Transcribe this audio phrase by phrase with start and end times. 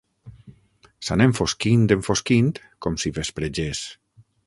[1.09, 2.51] S'anà enfosquint, enfosquint,
[2.87, 3.89] com si vespregés.